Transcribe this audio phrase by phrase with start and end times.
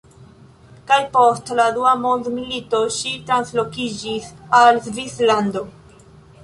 [0.91, 5.65] Kaj post la dua mondmilito, ŝi translokiĝis al Svislando.